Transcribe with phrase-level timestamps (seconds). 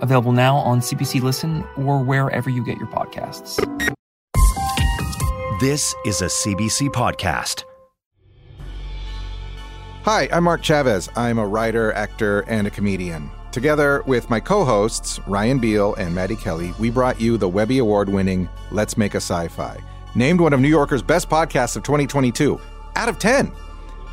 [0.00, 3.58] available now on CBC Listen or wherever you get your podcasts.
[5.60, 7.64] This is a CBC podcast.
[10.04, 11.10] Hi, I'm Mark Chavez.
[11.14, 13.30] I'm a writer, actor, and a comedian.
[13.52, 17.76] Together with my co hosts, Ryan Beil and Maddy Kelly, we brought you the Webby
[17.76, 19.76] Award winning Let's Make a Sci Fi,
[20.14, 22.58] named one of New Yorker's best podcasts of 2022,
[22.96, 23.52] out of 10.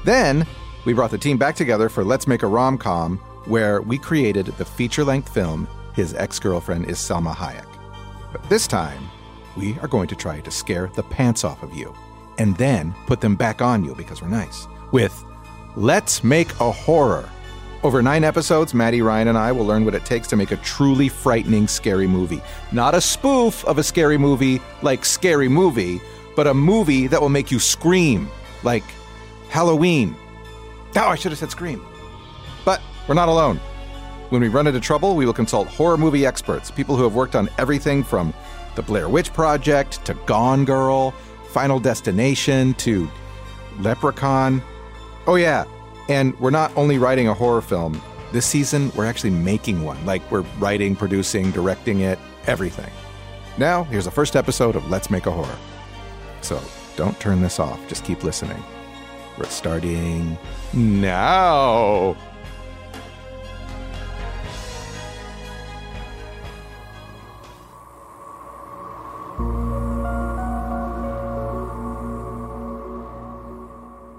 [0.03, 0.45] Then
[0.83, 4.47] we brought the team back together for Let's Make a Rom Com, where we created
[4.47, 5.67] the feature length film
[5.97, 7.65] His Ex Girlfriend is Salma Hayek.
[8.31, 9.09] But this time,
[9.55, 11.91] we are going to try to scare the pants off of you
[12.37, 15.25] and then put them back on you because we're nice with
[15.75, 17.27] Let's Make a Horror.
[17.81, 20.57] Over nine episodes, Maddy, Ryan, and I will learn what it takes to make a
[20.57, 22.43] truly frightening, scary movie.
[22.71, 25.99] Not a spoof of a scary movie like Scary Movie,
[26.35, 28.29] but a movie that will make you scream,
[28.61, 28.83] like
[29.49, 30.15] Halloween.
[30.95, 31.83] Oh, I should have said Scream.
[32.63, 33.59] But we're not alone.
[34.29, 37.35] When we run into trouble, we will consult horror movie experts, people who have worked
[37.35, 38.33] on everything from
[38.75, 41.11] The Blair Witch Project to Gone Girl,
[41.51, 43.09] Final Destination to
[43.79, 44.61] Leprechaun.
[45.27, 45.63] Oh, yeah.
[46.09, 48.01] And we're not only writing a horror film,
[48.33, 50.03] this season we're actually making one.
[50.05, 52.91] Like we're writing, producing, directing it, everything.
[53.57, 55.57] Now, here's the first episode of Let's Make a Horror.
[56.41, 56.61] So
[56.95, 58.61] don't turn this off, just keep listening.
[59.37, 60.37] We're starting
[60.73, 62.15] now.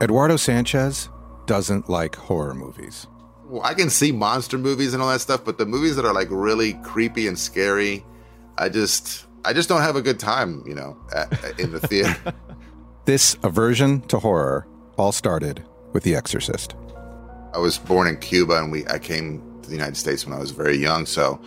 [0.00, 1.08] Eduardo Sanchez
[1.46, 3.06] doesn't like horror movies.
[3.46, 6.12] Well, I can see monster movies and all that stuff, but the movies that are
[6.12, 8.04] like really creepy and scary,
[8.58, 12.16] I just I just don't have a good time, you know, at, in the theater.
[13.06, 15.64] This aversion to horror all started
[15.94, 16.74] with The Exorcist.
[17.54, 20.38] I was born in Cuba, and we I came to the United States when I
[20.38, 21.06] was very young.
[21.06, 21.40] So,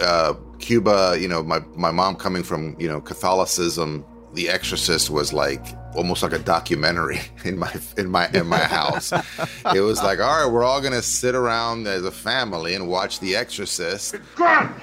[0.00, 4.04] uh, Cuba, you know, my my mom coming from you know Catholicism,
[4.34, 9.12] The Exorcist was like almost like a documentary in my in my in my house.
[9.74, 13.20] it was like, all right, we're all gonna sit around as a family and watch
[13.20, 14.16] The Exorcist.
[14.34, 14.74] Gone!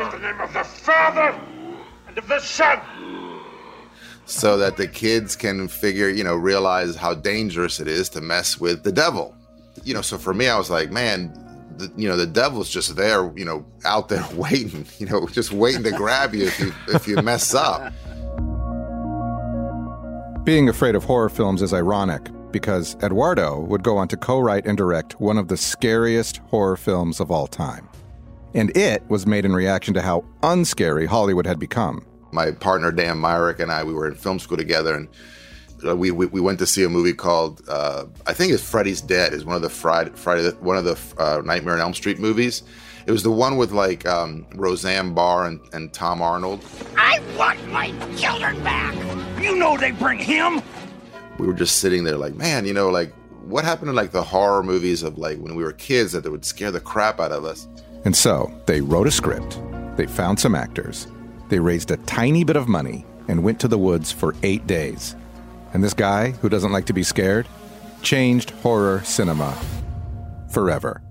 [0.00, 1.38] In the name of the Father
[2.06, 2.80] and of the Son!
[4.28, 8.60] so that the kids can figure, you know, realize how dangerous it is to mess
[8.60, 9.34] with the devil.
[9.84, 11.32] You know, so for me, I was like, man,
[11.78, 15.50] the, you know, the devil's just there, you know, out there waiting, you know, just
[15.52, 17.92] waiting to grab you if you if you mess up.
[20.48, 24.64] Being afraid of horror films is ironic because Eduardo would go on to co write
[24.64, 27.86] and direct one of the scariest horror films of all time.
[28.54, 32.02] And it was made in reaction to how unscary Hollywood had become.
[32.32, 35.08] My partner Dan Myrick and I, we were in film school together, and
[35.86, 39.02] uh, we we, we went to see a movie called uh, I think it's Freddy's
[39.02, 39.34] Dead.
[39.34, 42.62] is one of the Friday Friday one of the uh, Nightmare on Elm Street movies.
[43.06, 46.64] It was the one with like um, Roseanne Barr and, and Tom Arnold.
[46.96, 49.27] I want my children back!
[49.40, 50.62] You know they bring him!
[51.38, 53.12] we were just sitting there like, man, you know, like
[53.44, 56.44] what happened to like the horror movies of like when we were kids that would
[56.44, 57.68] scare the crap out of us.
[58.04, 59.60] And so they wrote a script,
[59.96, 61.06] they found some actors,
[61.48, 65.16] they raised a tiny bit of money, and went to the woods for eight days.
[65.72, 67.46] And this guy, who doesn't like to be scared,
[68.02, 69.56] changed horror cinema
[70.50, 71.02] forever.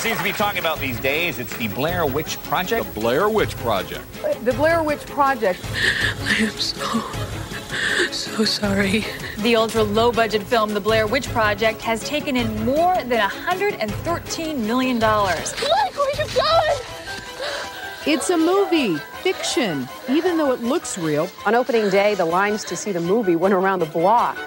[0.00, 1.38] Seems to be talking about these days.
[1.38, 2.94] It's the Blair Witch Project.
[2.94, 4.02] The Blair Witch Project.
[4.24, 5.60] Uh, the Blair Witch Project.
[6.22, 7.02] I am so,
[8.10, 9.04] so sorry.
[9.40, 14.58] The ultra low budget film, The Blair Witch Project, has taken in more than $113
[14.60, 14.98] million.
[14.98, 16.80] Look where you're going!
[18.06, 21.28] It's a movie, fiction, even though it looks real.
[21.44, 24.38] On opening day, the lines to see the movie went around the block.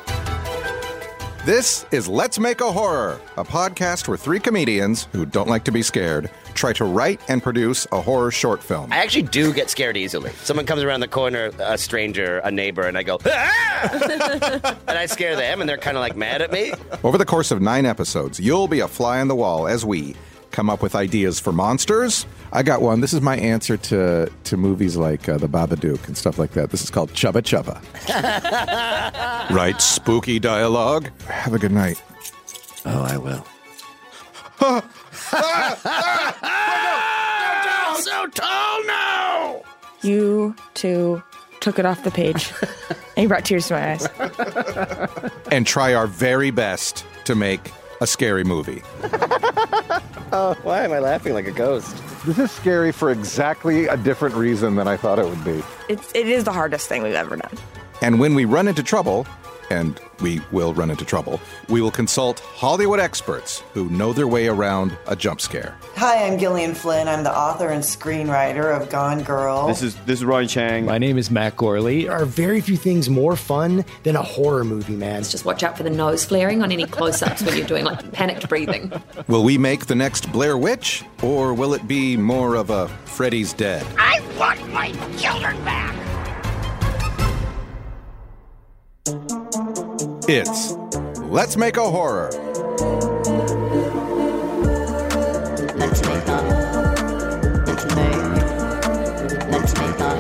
[1.46, 5.74] This is Let's Make a Horror, a podcast where three comedians who don't like to
[5.74, 8.94] be scared try to write and produce a horror short film.
[8.94, 10.32] I actually do get scared easily.
[10.44, 14.76] Someone comes around the corner, a stranger, a neighbor, and I go, ah!
[14.88, 16.72] and I scare them, and they're kind of like mad at me.
[17.04, 20.16] Over the course of nine episodes, you'll be a fly on the wall as we
[20.54, 22.26] come up with ideas for monsters.
[22.54, 23.02] I got one.
[23.02, 26.70] This is my answer to to movies like uh, The Babadook and stuff like that.
[26.70, 27.82] This is called Chubba Chubba.
[29.54, 31.10] Write spooky dialogue.
[31.28, 32.02] Have a good night.
[32.86, 33.46] Oh, I will.
[38.04, 39.62] So tall now.
[40.02, 41.24] You two
[41.62, 42.52] took it off the page.
[43.16, 44.08] and you brought tears to my eyes.
[45.52, 47.72] and try our very best to make
[48.02, 48.82] a scary movie.
[50.36, 51.96] Oh, why am I laughing like a ghost?
[52.26, 55.62] This is scary for exactly a different reason than I thought it would be.
[55.90, 57.56] It's, it is the hardest thing we've ever done.
[58.02, 59.28] And when we run into trouble,
[59.70, 61.40] and we will run into trouble,
[61.70, 65.78] we will consult Hollywood experts who know their way around a jump scare.
[65.96, 67.08] Hi, I'm Gillian Flynn.
[67.08, 69.68] I'm the author and screenwriter of Gone Girl.
[69.68, 70.86] This is this is Ryan Chang.
[70.86, 72.04] My name is Matt Gorley.
[72.04, 75.24] There are very few things more fun than a horror movie, man.
[75.24, 78.48] Just watch out for the nose flaring on any close-ups when you're doing like panicked
[78.50, 78.92] breathing.
[79.28, 83.54] Will we make the next Blair Witch, or will it be more of a Freddy's
[83.54, 83.86] Dead?
[83.98, 85.83] I want my children back.
[90.26, 90.72] It's
[91.20, 92.30] Let's Make a Horror.
[95.76, 96.42] Let's make a.
[97.68, 98.24] Let's make.
[99.52, 100.16] Let's make a.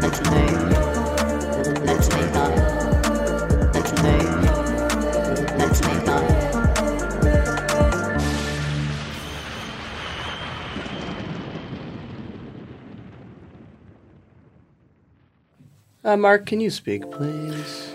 [0.00, 0.58] Let's make.
[1.84, 2.46] Let's make a.
[3.74, 4.30] Let's make.
[5.58, 6.18] Let's make a.
[16.04, 17.85] Uh, Mark, can you speak, please?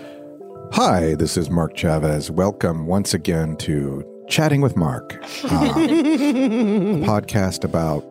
[0.84, 2.28] Hi, this is Mark Chavez.
[2.28, 5.14] Welcome once again to Chatting with Mark,
[5.44, 5.86] uh, a
[7.06, 8.04] podcast about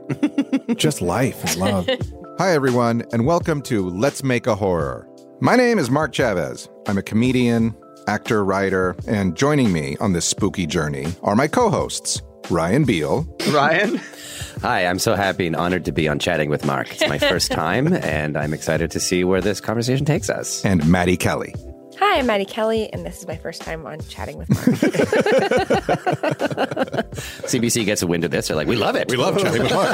[0.77, 1.89] just life and love.
[2.37, 5.05] Hi, everyone, and welcome to Let's Make a Horror.
[5.41, 6.69] My name is Mark Chavez.
[6.87, 7.75] I'm a comedian,
[8.07, 13.27] actor, writer, and joining me on this spooky journey are my co hosts, Ryan Beil.
[13.51, 13.99] Ryan?
[14.61, 16.89] Hi, I'm so happy and honored to be on Chatting with Mark.
[16.89, 20.63] It's my first time, and I'm excited to see where this conversation takes us.
[20.63, 21.53] And Maddy Kelly.
[22.11, 24.65] Hi, I'm Maddy Kelly, and this is my first time on Chatting with Mark.
[27.47, 28.49] CBC gets a wind of this.
[28.49, 29.09] They're like, we love it.
[29.09, 29.89] We love Chatting with Mark.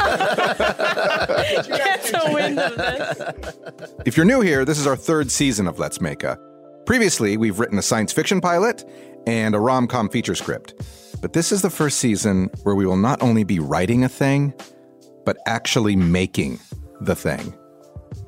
[1.68, 3.22] Gets a wind of this.
[4.08, 6.40] If you're new here, this is our third season of Let's Make a.
[6.88, 8.84] Previously, we've written a science fiction pilot
[9.28, 10.74] and a rom com feature script.
[11.22, 14.56] But this is the first season where we will not only be writing a thing,
[15.24, 16.60] but actually making
[17.00, 17.54] the thing.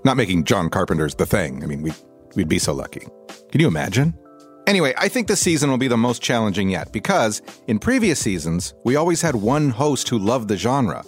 [0.05, 1.63] Not making John Carpenter's The Thing.
[1.63, 1.91] I mean, we,
[2.35, 3.07] we'd be so lucky.
[3.51, 4.13] Can you imagine?
[4.67, 8.75] Anyway, I think this season will be the most challenging yet because in previous seasons,
[8.85, 11.03] we always had one host who loved the genre.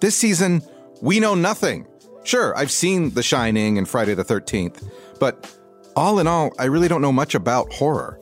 [0.00, 0.62] This season,
[1.02, 1.86] we know nothing.
[2.24, 5.54] Sure, I've seen The Shining and Friday the 13th, but
[5.96, 8.18] all in all, I really don't know much about horror.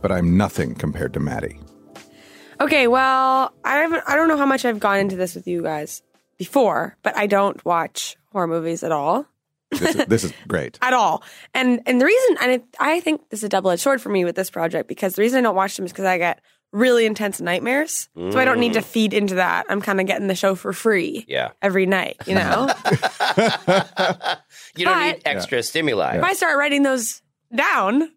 [0.00, 1.58] But I'm nothing compared to Maddy.
[2.60, 5.62] Okay, well, I haven't, I don't know how much I've gone into this with you
[5.62, 6.02] guys
[6.38, 9.26] before, but I don't watch horror movies at all.
[9.72, 10.78] This is, this is great.
[10.82, 11.22] at all.
[11.54, 14.08] And and the reason and it, I think this is a double edged sword for
[14.10, 16.40] me with this project because the reason I don't watch them is because I get
[16.72, 18.84] really intense nightmares, so I don't need to Mm.
[18.84, 19.66] feed into that.
[19.68, 21.50] I'm kind of getting the show for free Yeah.
[21.60, 22.66] every night, you know.
[24.76, 26.16] You don't But- need extra stimuli.
[26.16, 27.20] if I start writing those
[27.54, 28.10] down,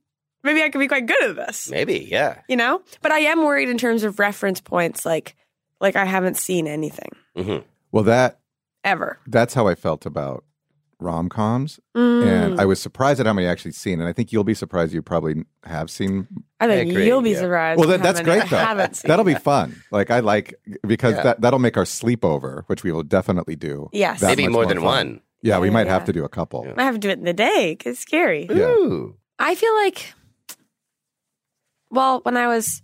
[0.43, 2.39] maybe I could be quite good at this, Maybe, yeah.
[2.47, 2.81] you know.
[3.01, 5.35] But I am worried in terms of reference points, like
[5.81, 7.65] like I haven't seen anything Mm-hmm.
[7.91, 8.39] Well, that
[8.85, 9.19] ever.
[9.27, 10.45] that's how I felt about
[10.99, 12.25] rom coms, Mm.
[12.25, 13.99] and I was surprised at how many I actually seen.
[13.99, 16.27] And I think you'll be surprised you probably have seen.
[16.59, 17.79] I think you'll be surprised.
[17.79, 18.57] Well, that, that's many great though.
[18.57, 19.09] I haven't seen.
[19.09, 19.81] That'll be fun.
[19.91, 20.55] Like I like
[20.87, 21.23] because Yeah.
[21.23, 23.89] that that'll make our sleepover, which we will definitely do.
[23.93, 24.21] Yes.
[24.21, 24.83] Maybe much more than fun.
[24.85, 25.21] one.
[25.41, 25.93] Yeah, we might yeah.
[25.93, 26.67] have to do a couple.
[26.75, 28.47] I have to do it in the day because it's scary.
[28.49, 28.65] Yeah.
[28.69, 29.15] Ooh.
[29.37, 30.13] I feel like,
[31.91, 32.81] well, when I was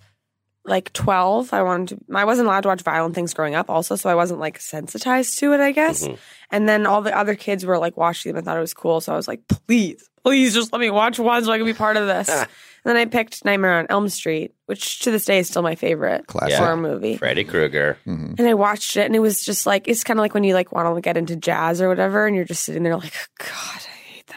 [0.65, 3.95] like 12, I wanted to, I wasn't allowed to watch violent things growing up also,
[3.95, 6.07] so I wasn't like sensitized to it, I guess.
[6.07, 6.17] Mhm.
[6.51, 9.01] And then all the other kids were like watching them and thought it was cool,
[9.01, 11.73] so I was like, please, please just let me watch one so I can be
[11.73, 12.29] part of this.
[12.29, 12.47] and
[12.85, 16.27] then I picked Nightmare on Elm Street, which to this day is still my favorite
[16.27, 16.57] Classic.
[16.57, 17.17] horror movie.
[17.17, 17.97] Freddy Krueger.
[18.05, 18.37] Mhm.
[18.37, 20.53] And I watched it and it was just like, it's kind of like when you
[20.53, 23.81] like want to get into jazz or whatever, and you're just sitting there like, God,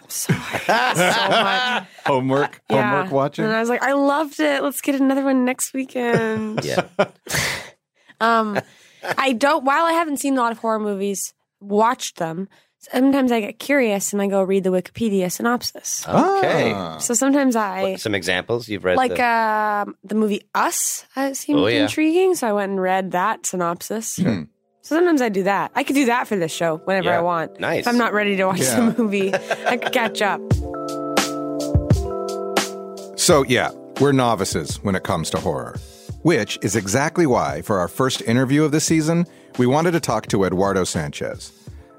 [0.05, 1.89] I so, I hate this so much.
[2.07, 3.45] Homework, homework watching.
[3.45, 4.63] And I was like, I loved it.
[4.63, 6.65] Let's get another one next weekend.
[6.65, 6.87] Yeah.
[8.21, 8.59] um,
[9.19, 9.65] I don't.
[9.65, 12.49] While I haven't seen a lot of horror movies, watched them.
[12.79, 16.07] Sometimes I get curious and I go read the Wikipedia synopsis.
[16.07, 16.73] Okay.
[16.75, 16.99] Ah.
[16.99, 18.99] So sometimes I Some examples you've read.
[18.99, 21.07] like the- um, the movie Us.
[21.17, 21.83] uh, seemed Oh, yeah.
[21.85, 24.19] intriguing, so I went and read that synopsis.
[24.87, 25.71] So sometimes I do that.
[25.75, 27.19] I could do that for this show whenever Yeah.
[27.19, 27.59] I want.
[27.59, 27.81] Nice.
[27.81, 28.91] If I'm not ready to watch Yeah.
[28.91, 29.33] the movie,
[29.67, 30.43] I could catch up.
[33.19, 35.77] So, yeah, we're novices when it comes to horror,
[36.21, 39.25] which is exactly why, for our first interview of the season,
[39.57, 41.51] we wanted to talk to Eduardo Sanchez.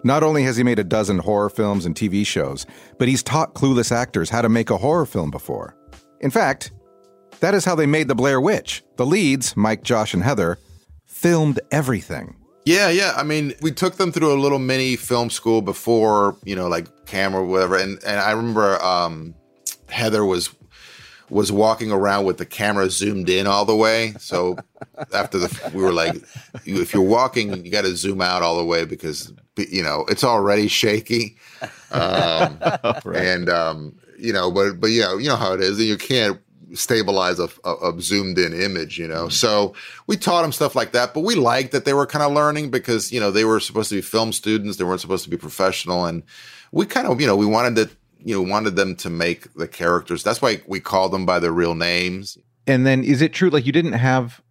[0.04, 2.68] Not only has he made a dozen horror films and TV shows,
[3.00, 5.76] but he's taught clueless actors how to make a horror film before.
[6.20, 6.72] In fact,
[7.40, 8.84] that is how they made The Blair Witch.
[8.98, 10.60] The leads, Mike, Josh, and Heather,
[11.08, 12.36] filmed everything.
[12.66, 13.14] Yeah, yeah.
[13.16, 17.06] I mean, we took them through a little mini film school before, you know, like
[17.06, 17.78] camera, whatever.
[17.78, 19.36] And and I remember um,
[19.88, 20.50] Heather was
[21.30, 24.14] was walking around with the camera zoomed in all the way.
[24.20, 24.58] So
[25.14, 26.16] after the, we were like,
[26.66, 30.24] if you're walking, you got to zoom out all the way because you know it's
[30.24, 31.38] already shaky.
[31.92, 32.60] Um,
[33.14, 35.98] And um, you know, but but you know, you know how it is, and you
[35.98, 36.40] can't
[36.76, 39.24] stabilize a, a, a zoomed in image, you know.
[39.24, 39.32] Mm-hmm.
[39.32, 39.74] So
[40.08, 42.72] we taught them stuff like that, but we liked that they were kind of learning
[42.72, 45.38] because you know they were supposed to be film students, they weren't supposed to be
[45.38, 46.24] professional, and
[46.72, 49.68] we kind of you know we wanted to you know wanted them to make the
[49.68, 50.24] characters.
[50.24, 52.38] That's why we called them by their real names.
[52.68, 54.42] And then is it true like you didn't have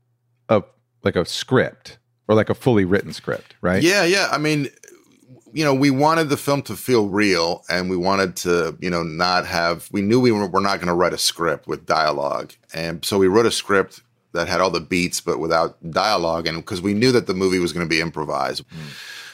[0.49, 0.63] a
[1.03, 3.83] like a script or like a fully written script, right?
[3.83, 4.29] Yeah, yeah.
[4.31, 4.69] I mean,
[5.55, 9.05] you know, we wanted the film to feel real and we wanted to, you know,
[9.05, 12.53] not have, we knew we were, were not going to write a script with dialogue.
[12.75, 16.49] And so we wrote a script that had all the beats, but without dialogue.
[16.49, 18.65] And because we knew that the movie was going to be improvised.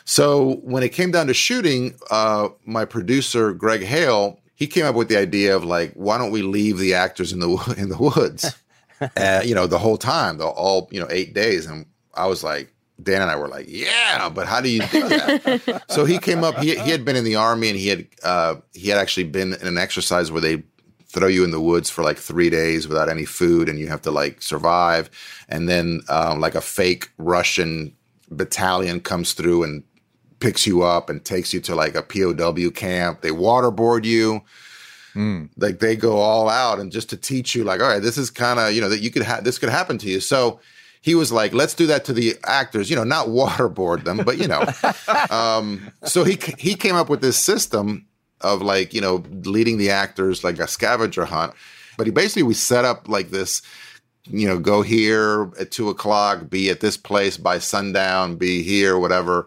[0.05, 4.95] So when it came down to shooting, uh, my producer, Greg Hale, he came up
[4.95, 7.97] with the idea of like, why don't we leave the actors in the, in the
[7.97, 8.55] woods?
[9.17, 11.65] uh, you know, the whole time, the all, you know, eight days.
[11.65, 12.71] And I was like,
[13.03, 15.85] Dan and I were like, yeah, but how do you do that?
[15.89, 18.57] so he came up, he, he had been in the army and he had, uh,
[18.73, 20.63] he had actually been in an exercise where they
[21.07, 24.03] throw you in the woods for like three days without any food and you have
[24.03, 25.11] to like survive.
[25.49, 27.97] And then, um, like a fake Russian
[28.31, 29.83] battalion comes through and
[30.39, 33.21] picks you up and takes you to like a POW camp.
[33.23, 34.43] They waterboard you
[35.57, 38.31] like they go all out and just to teach you like all right this is
[38.31, 40.61] kind of you know that you could have this could happen to you so
[41.01, 44.39] he was like let's do that to the actors you know not waterboard them but
[44.39, 44.65] you know.
[45.31, 48.07] Um so he he came up with this system
[48.41, 51.53] of like you know leading the actors like a scavenger hunt.
[51.97, 53.63] But he basically we set up like this
[54.25, 58.99] you know go here at two o'clock be at this place by sundown be here
[58.99, 59.47] whatever.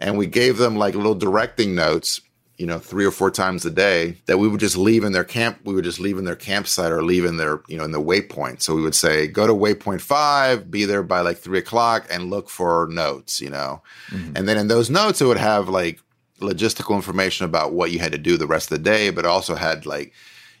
[0.00, 2.20] And we gave them like little directing notes
[2.56, 5.24] you know, three or four times a day that we would just leave in their
[5.24, 5.58] camp.
[5.64, 8.00] We would just leave in their campsite or leave in their, you know, in the
[8.00, 8.62] waypoint.
[8.62, 12.30] So we would say, go to waypoint five, be there by like three o'clock and
[12.30, 13.82] look for notes, you know.
[14.10, 14.36] Mm-hmm.
[14.36, 16.00] And then in those notes, it would have like
[16.40, 19.56] logistical information about what you had to do the rest of the day, but also
[19.56, 20.12] had like,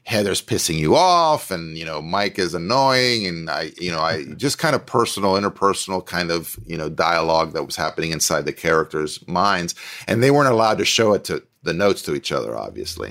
[0.06, 3.26] Heather's pissing you off and, you know, Mike is annoying.
[3.26, 7.54] And I, you know, I just kind of personal, interpersonal kind of, you know, dialogue
[7.54, 9.74] that was happening inside the characters' minds.
[10.06, 13.10] And they weren't allowed to show it to the notes to each other, obviously.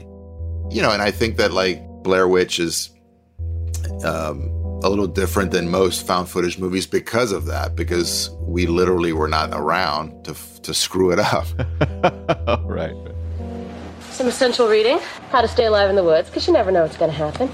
[0.71, 2.89] You know, and I think that like Blair Witch is
[4.05, 4.49] um,
[4.83, 9.27] a little different than most found footage movies because of that, because we literally were
[9.27, 11.47] not around to, to screw it up.
[12.65, 12.95] right.
[14.11, 14.99] Some essential reading.
[15.31, 17.49] How to stay alive in the woods, because you never know what's going to happen.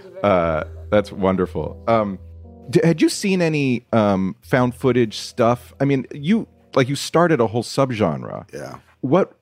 [0.22, 1.80] Uh, that's wonderful.
[1.86, 2.18] Um,
[2.70, 5.72] d- had you seen any um, found footage stuff?
[5.80, 8.52] I mean, you like you started a whole subgenre.
[8.52, 8.78] Yeah.
[9.00, 9.37] What?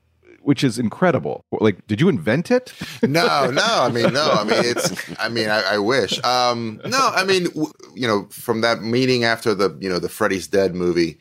[0.47, 1.45] Which is incredible.
[1.51, 2.73] Like, did you invent it?
[3.03, 3.67] no, no.
[3.67, 4.31] I mean, no.
[4.31, 4.95] I mean, it's.
[5.19, 6.23] I mean, I, I wish.
[6.23, 10.09] Um, no, I mean, w- you know, from that meeting after the, you know, the
[10.09, 11.19] Freddy's Dead movie,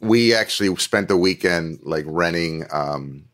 [0.00, 3.26] we actually spent the weekend like renting um,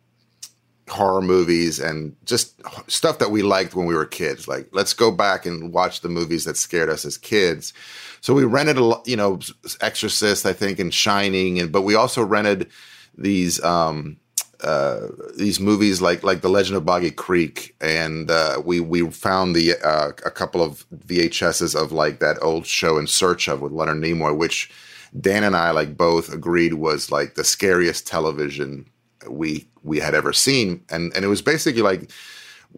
[0.87, 4.47] horror movies and just stuff that we liked when we were kids.
[4.47, 7.73] Like, let's go back and watch the movies that scared us as kids.
[8.21, 9.38] So we rented a, you know,
[9.80, 12.69] Exorcist, I think, and Shining, and but we also rented
[13.16, 13.64] these.
[13.64, 14.19] Um,
[14.62, 19.55] uh, these movies like like the Legend of Boggy Creek, and uh, we we found
[19.55, 23.73] the uh, a couple of VHSs of like that old show In Search of with
[23.73, 24.71] Leonard Nimoy, which
[25.19, 28.88] Dan and I like both agreed was like the scariest television
[29.29, 32.11] we we had ever seen, and and it was basically like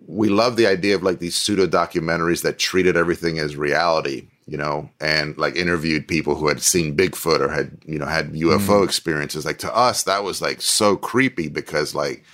[0.07, 4.57] we love the idea of like these pseudo documentaries that treated everything as reality, you
[4.57, 8.59] know, and like interviewed people who had seen Bigfoot or had, you know, had UFO
[8.59, 8.85] mm-hmm.
[8.85, 9.47] experiences.
[9.47, 12.25] Like to us, that was like so creepy because like,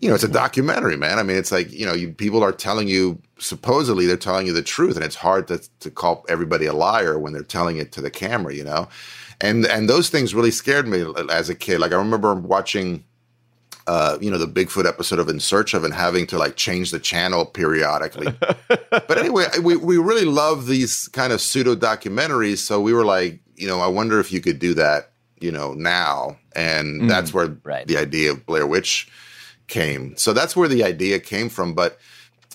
[0.00, 1.18] you know, it's a documentary, man.
[1.18, 4.52] I mean, it's like, you know, you, people are telling you, supposedly they're telling you
[4.52, 7.92] the truth and it's hard to, to call everybody a liar when they're telling it
[7.92, 8.88] to the camera, you know?
[9.40, 11.80] And, and those things really scared me uh, as a kid.
[11.80, 13.04] Like I remember watching,
[13.86, 16.90] uh, you know, the Bigfoot episode of In Search of and having to like change
[16.90, 18.34] the channel periodically.
[18.90, 22.58] but anyway, we, we really love these kind of pseudo documentaries.
[22.58, 25.72] So we were like, you know, I wonder if you could do that, you know,
[25.72, 26.36] now.
[26.54, 29.08] And Mm, that's where the idea of Blair Witch
[29.68, 30.16] came.
[30.16, 31.74] So that's where the idea came from.
[31.74, 31.98] But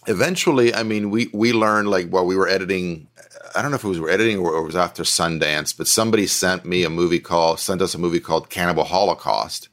[0.08, 3.08] eventually, I mean, we, we learned like while we were editing,
[3.56, 5.88] I don't know if it was we were editing or it was after Sundance, but
[5.88, 9.70] somebody sent me a movie called, sent us a movie called Cannibal Holocaust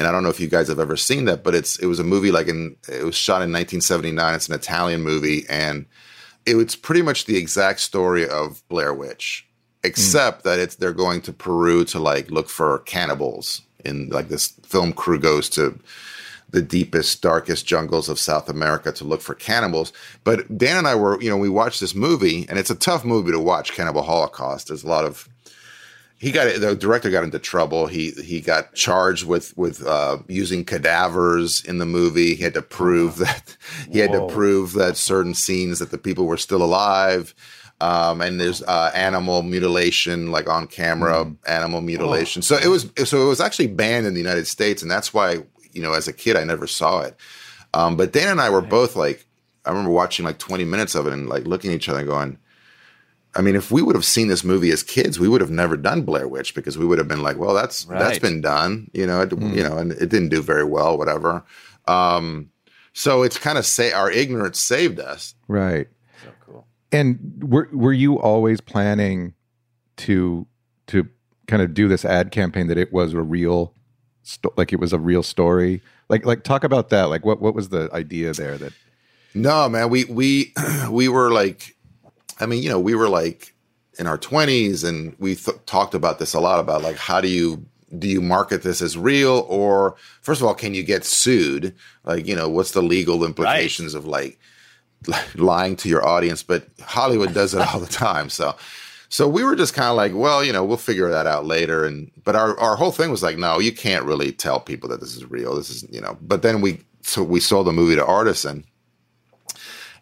[0.00, 1.98] and I don't know if you guys have ever seen that, but it's it was
[2.00, 4.34] a movie like in it was shot in 1979.
[4.34, 5.84] It's an Italian movie, and
[6.46, 9.46] it was pretty much the exact story of Blair Witch.
[9.84, 13.60] except that it's they're going to Peru to like look for cannibals.
[13.84, 15.78] In like this film crew goes to
[16.48, 19.92] the deepest, darkest jungles of South America to look for cannibals.
[20.24, 23.04] But Dan and I were, you know, we watched this movie, and it's a tough
[23.04, 23.72] movie to watch.
[23.72, 24.68] Cannibal Holocaust.
[24.68, 25.28] There's a lot of
[26.20, 27.86] he got the director got into trouble.
[27.86, 32.34] He he got charged with with uh, using cadavers in the movie.
[32.34, 33.56] He had to prove that
[33.90, 37.34] he had to prove that certain scenes that the people were still alive.
[37.80, 42.42] Um, and there's uh, animal mutilation, like on camera animal mutilation.
[42.42, 45.38] So it was so it was actually banned in the United States, and that's why
[45.72, 47.16] you know as a kid I never saw it.
[47.72, 49.24] Um, but Dan and I were both like,
[49.64, 52.08] I remember watching like 20 minutes of it and like looking at each other and
[52.08, 52.38] going,
[53.34, 55.76] I mean, if we would have seen this movie as kids, we would have never
[55.76, 58.22] done Blair Witch because we would have been like, well, that's that's Right.
[58.22, 61.44] been done, you know, it, you know, and it didn't do very well, whatever.
[61.86, 62.50] Um,
[62.92, 65.34] so it's kind of say our ignorance saved us.
[65.46, 65.86] Right.
[66.24, 66.66] So cool.
[66.90, 69.34] And were were you always planning
[69.98, 70.46] to
[70.88, 71.08] to
[71.46, 73.74] kind of do this ad campaign that it was a real
[74.22, 75.82] sto- like it was a real story?
[76.08, 77.04] Like like talk about that.
[77.04, 78.72] Like what what was the idea there that
[79.34, 80.52] No, man, we we
[80.90, 81.76] we were like,
[82.40, 83.54] I mean, you know, we were like
[83.98, 87.28] in our twenties, and we th- talked about this a lot about like how do
[87.28, 87.64] you
[87.98, 91.74] do you market this as real or first of all, can you get sued?
[92.04, 94.38] Like, you know, what's the legal implications of like
[95.34, 96.42] lying to your audience?
[96.42, 98.56] But Hollywood does it all the time, so.
[99.12, 101.84] So we were just kind of like, well, you know, we'll figure that out later.
[101.84, 105.00] And but our our whole thing was like, no, you can't really tell people that
[105.00, 105.56] this is real.
[105.56, 106.16] This is, you know.
[106.20, 108.64] But then we so we sold the movie to Artisan,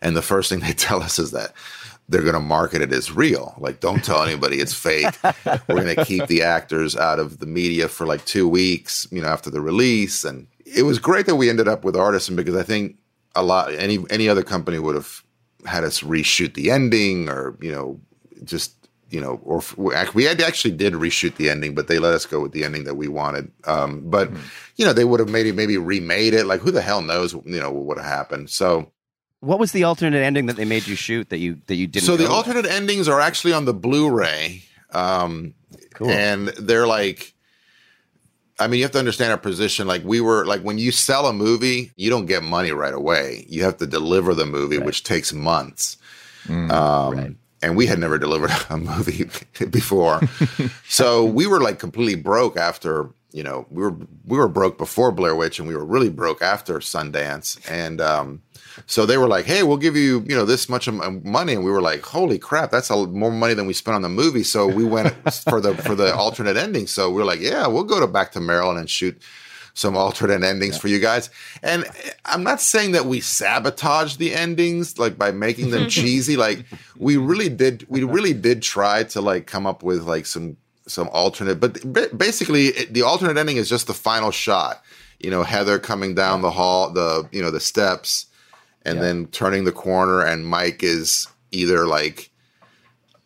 [0.02, 1.54] and the first thing they tell us is that
[2.08, 3.54] they're going to market it as real.
[3.58, 5.14] Like, don't tell anybody it's fake.
[5.22, 9.20] We're going to keep the actors out of the media for like two weeks, you
[9.20, 10.24] know, after the release.
[10.24, 12.96] And it was great that we ended up with Artisan because I think
[13.34, 15.22] a lot any any other company would have
[15.64, 18.00] had us reshoot the ending or you know
[18.44, 18.74] just
[19.10, 22.40] you know or we we actually did reshoot the ending but they let us go
[22.40, 24.30] with the ending that we wanted um but
[24.76, 27.60] you know they would have maybe maybe remade it like who the hell knows you
[27.60, 28.90] know what would have happened so
[29.40, 32.06] What was the alternate ending that they made you shoot that you that you didn't?
[32.06, 32.48] so the go with?
[32.48, 35.54] alternate endings are actually on the Blu-ray, um,
[36.00, 37.34] and they're like,
[38.58, 39.86] I mean, you have to understand our position.
[39.86, 43.46] Like we were, like when you sell a movie, you don't get money right away.
[43.48, 45.96] You have to deliver the movie, which takes months.
[46.48, 49.28] Um, And we had never delivered a movie
[49.70, 50.20] before,
[50.88, 53.10] so we were like completely broke after.
[53.30, 56.40] You know, we were we were broke before Blair Witch, and we were really broke
[56.40, 58.42] after Sundance, and um,
[58.86, 61.64] so they were like, "Hey, we'll give you, you know, this much of money," and
[61.64, 64.42] we were like, "Holy crap, that's a, more money than we spent on the movie."
[64.42, 65.08] So we went
[65.48, 66.86] for the for the alternate ending.
[66.86, 69.20] So we are like, "Yeah, we'll go to back to Maryland and shoot
[69.74, 71.30] some alternate endings for you guys."
[71.62, 76.36] And eh, I'm not saying that we sabotaged the endings like by making them cheesy.
[76.36, 76.64] Like
[76.96, 81.08] we really did, we really did try to like come up with like some some
[81.12, 81.60] alternate.
[81.60, 84.82] But basically, it, the alternate ending is just the final shot.
[85.18, 88.26] You know, Heather coming down the hall, the you know the steps
[88.88, 92.30] and then turning the corner and mike is either like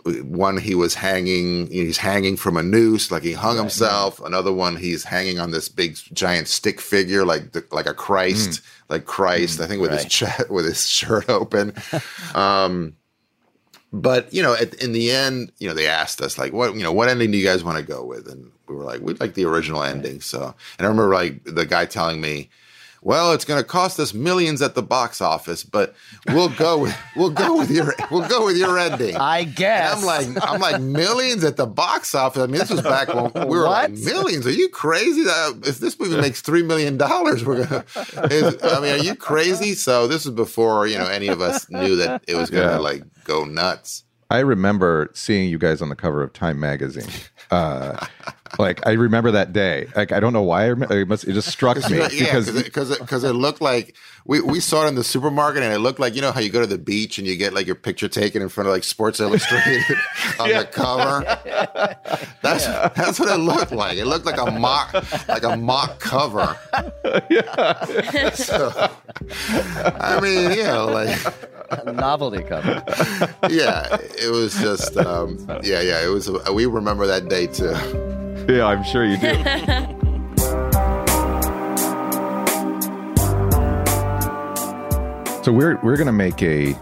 [0.04, 4.20] one he was hanging he's hanging from a noose like he hung himself.
[4.20, 8.60] Another one he's hanging on this big giant stick figure like the, like a christ
[8.88, 10.10] like christ i think with his right.
[10.10, 11.74] chest with his shirt open.
[12.34, 12.96] Um
[13.92, 16.82] but you know at, in the end you know they asked us like what you
[16.82, 18.26] know what ending do you guys want to go with?
[18.26, 21.66] And we were like we'd like the original ending so and i remember like the
[21.66, 22.48] guy telling me
[23.04, 25.94] well, it's going to cost us millions at the box office, but
[26.28, 29.16] we'll go with we'll go with your we'll go with your ending.
[29.16, 29.92] I guess.
[29.94, 32.42] And I'm like I'm like millions at the box office.
[32.42, 34.46] I mean, this was back when we were like millions.
[34.46, 35.24] Are you crazy?
[35.24, 37.84] That if this movie makes three million dollars, we're gonna.
[38.30, 39.74] is- I mean, are you crazy?
[39.74, 42.74] So this is before you know any of us knew that it was going to
[42.74, 42.78] Yeah.
[42.78, 44.04] like go nuts.
[44.32, 47.10] I remember seeing you guys on the cover of Time magazine.
[47.50, 48.06] Uh,
[48.58, 49.88] like I remember that day.
[49.94, 50.98] Like I don't know why I remember.
[50.98, 54.40] It, must, it just struck me yeah, because because it, because it looked like we,
[54.40, 56.62] we saw it in the supermarket and it looked like you know how you go
[56.62, 59.20] to the beach and you get like your picture taken in front of like Sports
[59.20, 59.82] Illustrated
[60.40, 61.24] on the cover.
[62.40, 62.64] That's
[62.96, 63.98] that's what it looked like.
[63.98, 64.94] It looked like a mock
[65.28, 66.56] like a mock cover.
[67.30, 68.30] yeah.
[68.32, 68.72] So,
[70.00, 71.18] I mean, you know, like
[71.86, 72.82] novelty cover.
[73.48, 76.04] yeah, it was just um, yeah, yeah.
[76.04, 76.30] It was.
[76.52, 77.72] We remember that day too.
[78.52, 79.32] yeah, I'm sure you do.
[85.42, 86.78] So we're we're gonna make a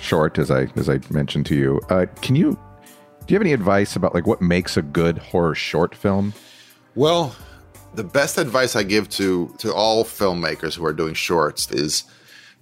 [0.00, 1.80] short, as I as I mentioned to you.
[1.88, 5.54] Uh, can you do you have any advice about like what makes a good horror
[5.54, 6.34] short film?
[6.94, 7.34] Well,
[7.94, 12.04] the best advice I give to to all filmmakers who are doing shorts is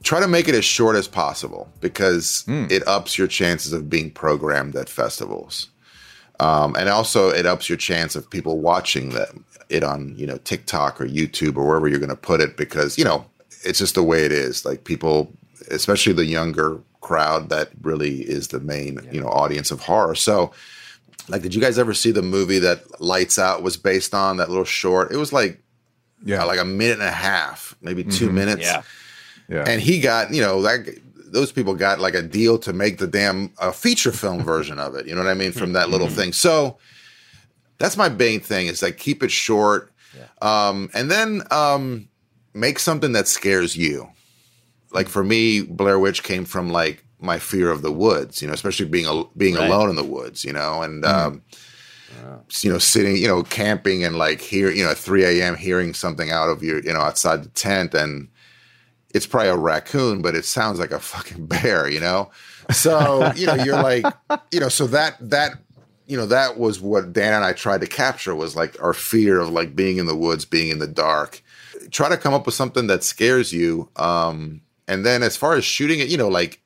[0.03, 4.11] try to make it as short as possible because it ups your chances of being
[4.11, 5.69] programmed at festivals.
[6.41, 10.39] Um, and also, it ups your chance of people watching them, it on you know
[10.39, 13.25] TikTok or YouTube or wherever you're going to put it because you know
[13.65, 14.65] it's just the way it is.
[14.65, 15.33] Like people,
[15.71, 20.15] especially the younger crowd, that really is the main you know audience of horror.
[20.17, 20.53] So,
[21.29, 24.39] like, did you guys ever see the movie that Lights Out was based on?
[24.39, 25.13] That little short.
[25.13, 25.61] It was like
[26.25, 28.33] yeah, like a minute and a half, maybe 2 Mhm.
[28.33, 28.63] minutes.
[28.63, 28.83] Yeah.
[29.53, 29.65] Yeah.
[29.67, 30.87] And he got, you know, that
[31.33, 34.95] those people got like a deal to make the damn uh, feature film version of
[34.95, 35.07] it.
[35.07, 35.53] You know what I mean?
[35.53, 36.33] From that little thing.
[36.33, 36.79] So
[37.79, 39.93] that's my main thing is like keep it short,
[40.41, 42.09] um, and then um,
[42.55, 44.09] make something that scares you.
[44.93, 48.41] Like for me, Blair Witch came from like my fear of the woods.
[48.43, 49.69] You know, especially being al- being Right.
[49.69, 50.45] alone in the woods.
[50.45, 51.05] You know, and.
[51.05, 51.43] Um,
[52.61, 55.57] you know, sitting, you know, camping and like hear, you know, at 3 a.m.
[55.57, 58.29] hearing something out of your, you know, outside the tent and
[59.15, 62.31] it's probably a raccoon, but it sounds like a fucking bear, you know?
[62.71, 64.07] So, you know, you're like,
[64.51, 65.53] you know, so that, that,
[66.07, 69.41] you know, that was what Dan and I tried to capture was like our fear
[69.41, 71.43] of like being in the woods, being in the dark.
[71.91, 73.89] Try to come up with something that scares you.
[73.97, 76.61] Um, and then as far as shooting it, you know, like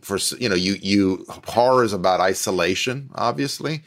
[0.00, 3.82] for, you know, you, you, horror is about isolation, obviously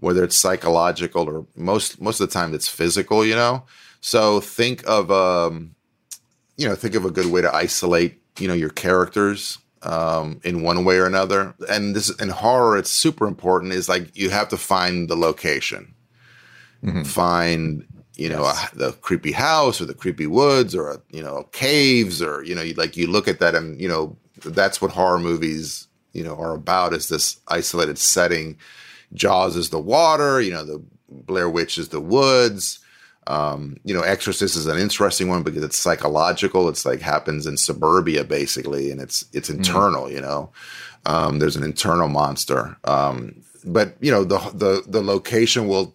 [0.00, 3.64] whether it's psychological or most most of the time it's physical you know
[4.00, 5.74] so think of um
[6.58, 10.62] you know think of a good way to isolate you know your characters um in
[10.62, 11.54] one way or another.
[11.70, 15.94] And this in horror it's super important is like you have to find the location.
[17.04, 21.44] Find you know a, the creepy house or the creepy woods or a, you know
[21.52, 24.90] caves or you know you, like you look at that and you know that's what
[24.90, 28.56] horror movies you know are about is this isolated setting.
[29.14, 32.80] Jaws is the water you know the blair witch is the woods
[33.28, 36.68] um, you know exorcist is an interesting one because it's psychological.
[36.68, 40.50] It's like happens in suburbia basically and it's it's internal you know?
[41.06, 42.76] Um, there's an internal monster.
[42.84, 45.94] Um, but you know the the the location will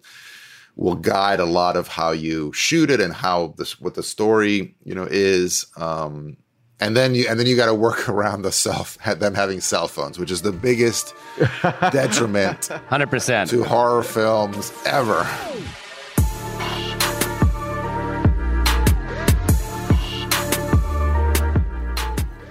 [0.76, 4.74] will guide a lot of how you shoot it and how this what the story
[4.84, 5.66] you know is.
[5.76, 6.36] Um
[6.80, 9.88] and then you and then you got to work around the self them having cell
[9.88, 11.14] phones which is the biggest
[11.92, 15.26] detriment 100% to horror films ever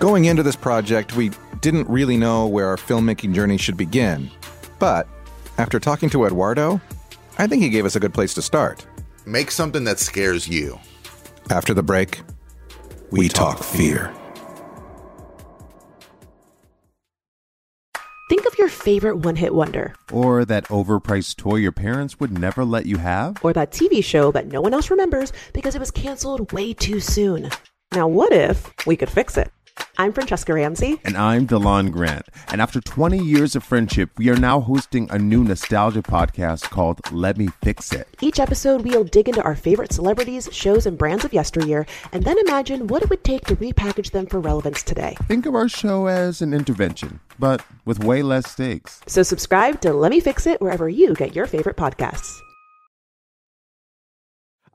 [0.03, 4.29] Going into this project, we didn't really know where our filmmaking journey should begin.
[4.77, 5.07] But
[5.57, 6.81] after talking to Eduardo,
[7.37, 8.85] I think he gave us a good place to start.
[9.25, 10.77] make something that scares you
[11.49, 12.21] After the break,
[13.11, 14.13] we, talk fear.
[18.29, 22.65] Think of your favorite one hit wonder, Or that overpriced toy your parents would never
[22.65, 23.37] let you have?
[23.41, 26.99] or that TV show that no one else remembers because it was canceled way too
[26.99, 27.49] soon.
[27.93, 29.49] Now, what if we could fix it?
[29.97, 30.99] I'm Franchesca Ramsey.
[31.03, 32.27] And I'm DeLon Grant.
[32.49, 36.99] And after 20 years of friendship, we are now hosting a new nostalgia podcast called
[37.11, 38.07] Let Me Fix It.
[38.21, 42.37] Each episode, we'll dig into our favorite celebrities, shows, and brands of yesteryear, and then
[42.39, 45.15] imagine what it would take to repackage them for relevance today.
[45.27, 49.01] Think of our show as an intervention, but with way less stakes.
[49.07, 52.39] So subscribe to Let Me Fix It wherever you get your favorite podcasts.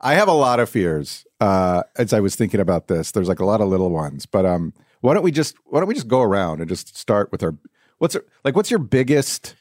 [0.01, 3.11] I have a lot of fears uh, as I was thinking about this.
[3.11, 5.87] There's like a lot of little ones, but um, why don't we just why don't
[5.87, 7.55] we just go around and just start with our
[7.99, 9.55] what's like what's your biggest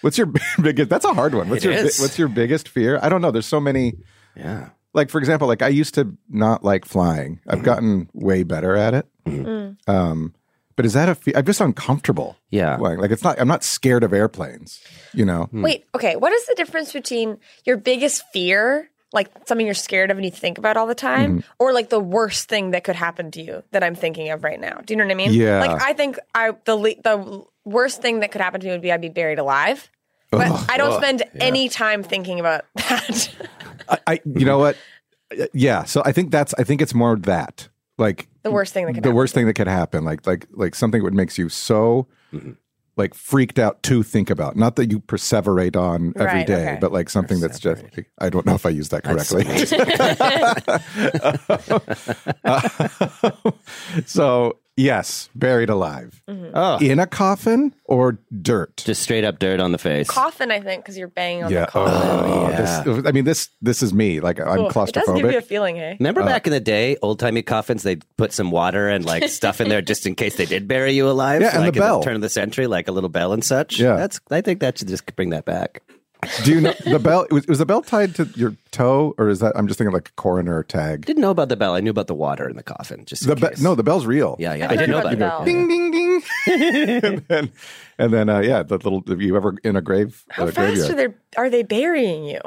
[0.00, 1.48] what's your biggest that's a hard one.
[1.48, 2.00] What's It your bi- is.
[2.00, 2.98] what's your biggest fear?
[3.02, 3.30] I don't know.
[3.30, 3.94] There's so many.
[4.36, 4.70] Yeah.
[4.94, 7.36] Like for example, like I used to not like flying.
[7.36, 7.50] Mm-hmm.
[7.50, 9.06] I've gotten way better at it.
[9.26, 9.76] Mm.
[9.88, 10.34] Um,
[10.76, 11.14] but is that a?
[11.16, 12.36] Fe- I'm just uncomfortable.
[12.50, 12.76] Yeah.
[12.76, 13.40] Like, like it's not.
[13.40, 14.80] I'm not scared of airplanes.
[15.12, 15.48] You know.
[15.52, 16.14] Wait, okay.
[16.16, 20.30] What is the difference between your biggest fear, like something you're scared of and you
[20.30, 21.44] think about all the time, Mhm.
[21.58, 24.60] or like the worst thing that could happen to you that I'm thinking of right
[24.60, 24.80] now?
[24.84, 25.32] Do you know what I mean?
[25.32, 25.60] Yeah.
[25.60, 28.82] Like I think I the le- the worst thing that could happen to me would
[28.82, 29.90] be I'd be buried alive.
[30.30, 30.66] But Ugh.
[30.68, 31.02] I don't Ugh.
[31.02, 31.44] spend Yeah.
[31.44, 33.30] any time thinking about that.
[33.88, 34.20] I, I.
[34.26, 34.76] You know what?
[35.54, 35.84] Yeah.
[35.84, 36.52] So I think that's.
[36.58, 37.68] I think it's more that.
[37.96, 39.16] Like the worst thing that could the happen.
[39.16, 42.52] worst thing that could happen like like like something that makes you so Mm-hmm.
[42.98, 44.56] Like freaked out to think about.
[44.56, 46.78] Not that you perseverate on every Right, day okay.
[46.80, 47.82] but like something that's just
[48.18, 49.66] i don't know if i used that That's correctly.
[54.06, 56.50] so yes buried alive Mhm.
[56.54, 56.78] Oh.
[56.78, 60.08] in a coffin or dirt Just straight up dirt on the face.
[60.08, 61.94] Coffin, I think, because you're banging on yeah the coffin.
[61.94, 62.82] oh, yeah.
[62.84, 64.88] this, i mean this this is me like i'm claustrophobic.
[64.88, 65.96] It does give you a feeling, hey?
[65.98, 69.28] Remember Uh, back in the day, old timey coffins, they'd put some water and like
[69.40, 71.42] stuff in there just in case they did bury you alive.
[71.42, 72.02] Yeah, and like the at bell.
[72.02, 73.78] turn of the century, like a little bell and such.
[73.80, 73.96] Yeah.
[73.96, 75.82] That's I think that should just bring that back.
[76.44, 77.26] Do you know the bell?
[77.30, 79.52] Was, was the bell tied to your toe, or is that?
[79.56, 81.06] I'm just thinking like a coroner tag.
[81.06, 81.74] Didn't know about the bell.
[81.74, 83.04] I knew about the water in the coffin.
[83.04, 84.36] Just The be- no, the bell's real.
[84.38, 84.64] Yeah, yeah.
[84.66, 85.14] I've I didn't know that.
[85.14, 85.90] about the Ding bell.
[85.90, 86.22] ding ding.
[87.04, 87.52] and then,
[87.98, 89.02] and then uh, yeah, the little.
[89.06, 90.90] If you ever in a grave, How uh, fast graveyard.
[90.90, 92.40] are they are they burying you?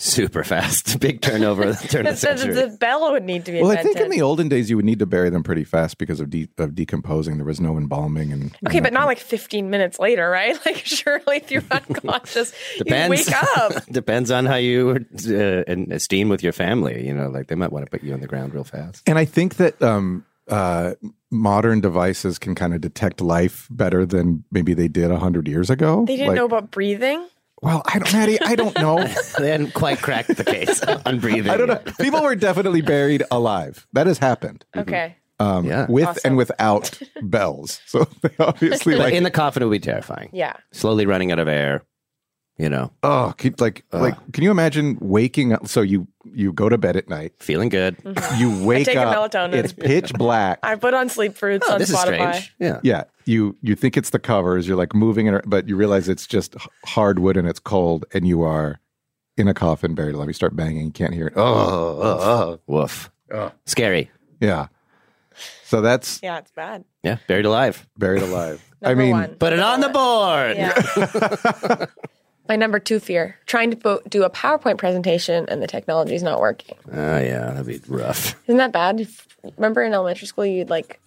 [0.00, 1.00] Super fast.
[1.00, 1.74] Big turnover.
[1.74, 2.54] Turn The, the century.
[2.54, 4.76] the, the bell would need to be Well, I think in the olden days you
[4.76, 7.36] would need to bury them pretty fast because of de- of decomposing.
[7.36, 10.56] There was no embalming and okay, but not like 15 minutes later, right?
[10.64, 13.26] Like surely if you're unconscious, you Depends.
[13.26, 13.86] wake up.
[13.86, 15.32] Depends on how you uh,
[15.66, 17.04] and esteem with your family.
[17.06, 19.02] You know, like they might want to put you on the ground real fast.
[19.08, 20.94] And I think that um, uh,
[21.30, 25.70] modern devices can kind of detect life better than maybe they did a hundred years
[25.70, 26.04] ago.
[26.06, 27.26] They didn't Like- know about breathing.
[27.62, 29.04] Well, I don't, Maddy, I don't know.
[29.38, 31.50] they hadn't quite cracked the case on breathing.
[31.50, 31.82] I don't know.
[32.00, 33.86] People were definitely buried alive.
[33.92, 34.64] That has happened.
[34.76, 35.16] Okay.
[35.40, 35.86] Um, Yeah.
[35.88, 36.20] with Awesome.
[36.24, 37.80] and without bells.
[37.86, 40.30] So they obviously Like, like in the coffin, it would be terrifying.
[40.32, 40.54] Yeah.
[40.72, 41.82] Slowly running out of air.
[42.58, 45.68] You know, oh, keep, like like can you imagine waking up?
[45.68, 47.96] So you you go to bed at night, feeling good.
[47.98, 48.40] Mm-hmm.
[48.40, 49.52] you wake take a up, melatonin.
[49.54, 50.58] it's pitch black.
[50.64, 52.52] I put on sleep fruits Oh, on this is strange.
[52.58, 52.80] Yeah.
[52.82, 54.66] Yeah, you you think it's the covers.
[54.66, 58.42] You're like moving it, but you realize it's just hardwood and it's cold, and you
[58.42, 58.80] are
[59.36, 60.26] in a coffin buried alive.
[60.26, 61.34] You start banging, you can't hear it.
[61.36, 62.60] Oh, oh, oh.
[62.66, 63.08] Woof.
[63.32, 63.52] Oh.
[63.66, 64.10] Scary.
[64.40, 64.66] yeah.
[65.64, 66.84] So that's Yeah, it's bad.
[67.04, 67.18] Yeah.
[67.28, 67.86] Buried alive.
[67.96, 68.64] buried alive.
[68.82, 69.34] I mean, one.
[69.36, 70.56] Put it on the board.
[70.56, 71.86] Yeah.
[72.48, 76.40] My number two fear: trying to po- do a PowerPoint presentation and the technology's not
[76.40, 76.76] working.
[76.92, 77.50] Oh, yeah.
[77.52, 78.34] That'd be rough.
[78.46, 79.00] Isn't that bad?
[79.00, 80.98] If- Remember in elementary school, you'd like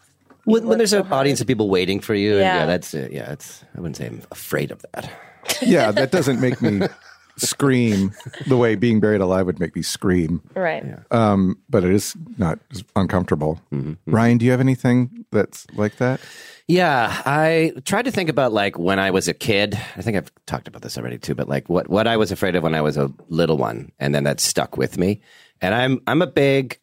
[0.46, 2.56] When, when there's an audience of people waiting for you, and Yeah.
[2.60, 3.12] yeah, that's it.
[3.12, 3.64] Yeah, it's.
[3.76, 5.12] I wouldn't say I'm afraid of that.
[5.62, 6.82] yeah, that doesn't make me
[7.38, 8.14] scream
[8.48, 10.42] the way being buried alive would make me scream.
[10.56, 10.84] right.
[11.12, 13.62] Um, but it is not it's uncomfortable.
[13.72, 13.94] Mm-hmm.
[14.06, 16.20] Ryan, do you have anything that's like that?
[16.68, 19.78] Yeah, I tried to think about like when I was a kid.
[19.98, 22.56] I think I've talked about this already too, but like what what I was afraid
[22.56, 25.22] of when I was a little one, and then that stuck with me.
[25.62, 26.80] And I'm I'm a big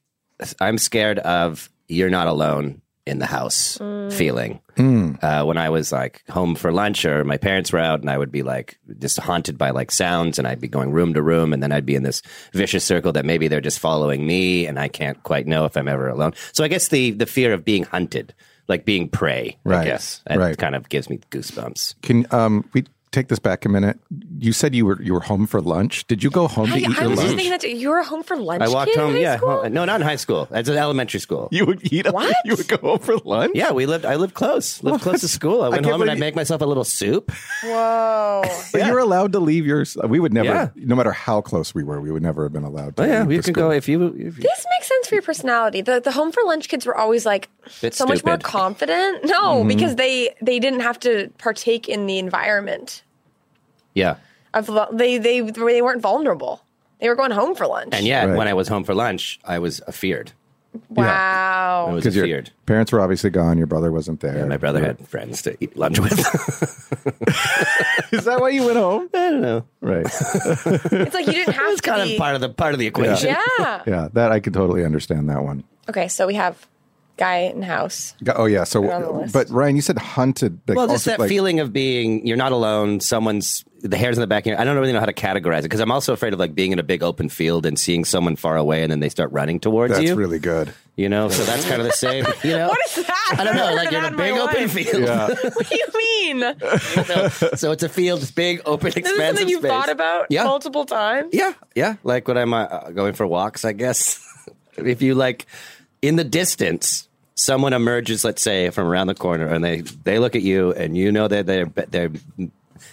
[0.60, 3.78] I'm scared of you're not alone in the house
[4.10, 4.60] feeling.
[4.78, 8.16] Uh, when I was like home for lunch or my parents were out, and I
[8.16, 11.52] would be like just haunted by like sounds, and I'd be going room to room,
[11.52, 14.78] and then I'd be in this vicious circle that maybe they're just following me, and
[14.78, 16.32] I can't quite know if I'm ever alone.
[16.52, 18.34] So I guess the the fear of being hunted,
[18.68, 20.56] like being prey, Right, I guess, that right.
[20.56, 22.00] kind of gives me goosebumps.
[22.02, 23.98] Can um we take this back a minute?
[24.38, 26.06] You said you were you were home for lunch.
[26.06, 27.36] Did you go home I, to eat I your was just lunch?
[27.40, 28.62] thinking that you were home for lunch.
[28.62, 29.12] I walked kid home.
[29.12, 29.48] high Yeah, school?
[29.48, 30.46] well, no, not in high school.
[30.50, 31.48] It's an elementary school.
[31.50, 32.06] You would eat.
[32.12, 32.34] What?
[32.44, 33.52] You would go home for lunch.
[33.54, 34.04] Yeah, we lived.
[34.04, 34.82] I lived close.
[34.82, 35.62] Lived close to school.
[35.62, 37.32] I went can't home and I'd make myself a little soup.
[37.64, 38.42] Whoa.
[38.72, 39.84] But you're allowed to leave your.
[40.06, 40.68] We would never, Yeah.
[40.76, 43.02] no matter how close we were, we would never have been allowed to.
[43.02, 43.68] Oh yeah, leave you can school.
[43.68, 44.06] go if you.
[44.08, 45.80] If you This makes sense for your personality.
[45.80, 47.48] The the home for lunch kids were always like
[47.80, 49.24] Bit so much more confident.
[49.24, 49.68] No, Mm-hmm.
[49.68, 53.02] because they they didn't have to partake in the environment
[53.98, 54.16] yeah,
[54.54, 56.62] of they they they weren't vulnerable.
[57.00, 57.94] They were going home for lunch.
[57.94, 58.36] and yet Right.
[58.38, 60.32] when I was home for lunch, I was afeared.
[60.74, 61.90] I wow.
[61.92, 62.50] was because your afeared.
[62.66, 63.56] parents were obviously gone.
[63.58, 64.38] Your brother wasn't there.
[64.38, 66.12] Yeah, my brother had friends to eat lunch with.
[68.12, 69.08] Is that why you went home?
[69.14, 69.64] I don't know.
[69.80, 70.06] Right.
[70.06, 72.14] It's like you didn't have It's to kind be.
[72.14, 73.34] of part of the part of the equation.
[73.58, 73.82] yeah.
[73.86, 75.64] yeah, that I can totally understand that one.
[75.88, 76.66] Okay, so we have
[77.18, 78.14] guy in house.
[78.34, 78.64] Oh yeah.
[78.64, 79.32] So, Put it on the list.
[79.34, 80.60] but Ryan, you said hunted.
[80.66, 83.00] Like, Well, just also, that like- feeling of being you're not alone.
[83.00, 84.60] Someone's the hairs in the back of your.
[84.60, 86.72] I don't really know how to categorize it because I'm also afraid of like being
[86.72, 89.60] in a big open field and seeing someone far away and then they start running
[89.60, 90.08] towards That's you.
[90.08, 90.72] That's really good.
[90.96, 92.24] you know, so that's kind of the same.
[92.42, 93.34] You know, What is that?
[93.38, 93.74] I don't know.
[93.74, 94.72] Like you're in a big open life.
[94.72, 95.02] field.
[95.04, 95.28] Yeah.
[95.54, 95.86] What do you
[96.34, 96.54] mean?
[97.04, 99.70] so, so it's a field, it's big, open, This is something you've space.
[99.70, 100.44] thought about Yeah.
[100.44, 101.30] multiple times.
[101.32, 101.96] Yeah, yeah.
[102.04, 104.20] Like when I'm uh, going for walks, I guess.
[104.76, 105.46] if you like,
[106.02, 107.07] in the distance,
[107.38, 110.96] someone emerges, let's say, from around the corner, and they they look at you, and
[110.96, 112.10] you know that they're they're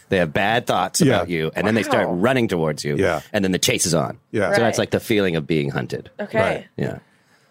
[0.09, 1.15] they have bad thoughts Yeah.
[1.15, 2.95] about you, and then they start running towards you.
[2.95, 3.21] Yeah.
[3.33, 4.17] and then the chase is on.
[4.31, 4.53] Yeah.
[4.53, 6.09] so that's like the feeling of being hunted.
[6.19, 6.39] Okay.
[6.39, 6.67] Right.
[6.77, 6.99] Yeah,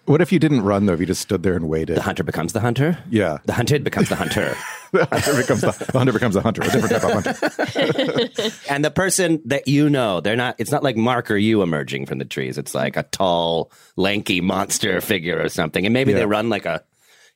[0.07, 0.93] What if you didn't run though?
[0.93, 1.97] If you just stood there and waited?
[1.97, 2.99] the hunter becomes the hunter.
[3.11, 3.39] Yeah.
[3.47, 4.55] The hunted becomes the hunter.
[4.93, 8.51] the hunter becomes the, the hunter becomes a hunter, a different type of hunter.
[8.69, 10.57] and the person that you know, they're not.
[10.59, 12.59] It's not like Mark or you emerging from the trees.
[12.59, 16.19] It's like a tall, lanky monster figure or something, and maybe Yeah.
[16.19, 16.85] they run like a,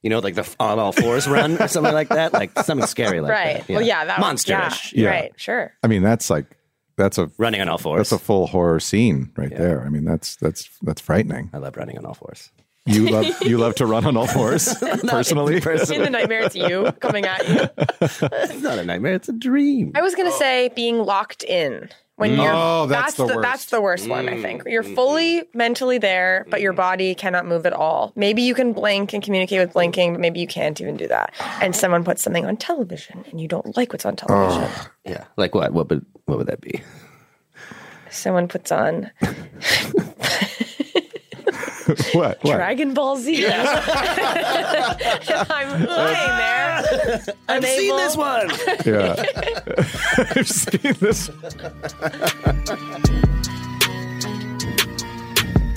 [0.03, 3.21] you know, like the on all fours run or something like that, like something scary
[3.21, 3.67] like right.
[3.67, 3.73] that.
[3.73, 4.93] Well, yeah, that monsterish.
[4.93, 5.03] Yeah.
[5.05, 5.09] Yeah.
[5.11, 5.33] Right.
[5.37, 5.73] Sure.
[5.83, 6.45] I mean, that's like
[6.99, 7.99] that's a Running on all fours.
[7.99, 9.83] that's a full horror scene right there.
[9.85, 11.51] I mean, that's that's that's frightening.
[11.55, 12.51] I love running on all fours.
[12.89, 14.75] You love you love to run on all fours
[15.07, 15.57] personally.
[15.57, 17.69] In the nightmare, it's you coming at you.
[18.01, 19.93] It's not a nightmare; it's a dream.
[19.95, 22.43] I was gonna say being locked in when mm.
[22.43, 22.53] you're.
[22.53, 23.43] Oh, that's the worst.
[23.43, 24.29] That's the worst one.
[24.29, 24.43] I mm.
[24.43, 26.77] think you're fully mentally there, but your mm.
[26.77, 28.13] body cannot move at all.
[28.17, 31.35] Maybe you can blink and communicate with blinking, but maybe you can't even do that.
[31.61, 34.69] And someone puts something on television, and you don't like what's on television.
[35.05, 35.73] Yeah, like what?
[35.73, 36.83] What would what would that be?
[38.11, 39.11] someone puts on
[42.13, 42.39] what?
[42.43, 42.57] What?
[42.57, 43.47] Dragon Ball Z.
[43.51, 43.65] I'm
[45.85, 47.25] lying there.
[47.49, 48.51] I've seen this one.
[48.85, 49.23] Yeah.
[50.37, 51.31] I've seen this.